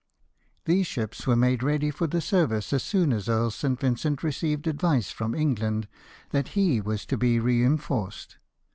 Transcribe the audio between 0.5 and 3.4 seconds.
These ships were made ready for the service as soon as